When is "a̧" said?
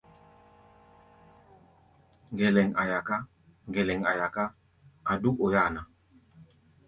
2.81-2.85, 4.09-4.13, 5.09-5.15